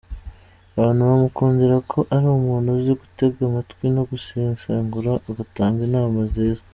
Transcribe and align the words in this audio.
Abantu 0.73 1.01
bamukundira 1.09 1.75
ko 1.91 1.99
ari 2.15 2.25
umuntu 2.37 2.67
uzi 2.77 2.91
gutega 3.01 3.37
amatwi 3.49 3.85
no 3.95 4.03
gusesengura 4.11 5.11
agatanga 5.29 5.79
inama 5.89 6.19
nziza. 6.29 6.61